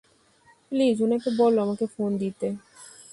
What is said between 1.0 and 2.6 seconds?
উনাকে বলো আমাকে ফোন দিতে!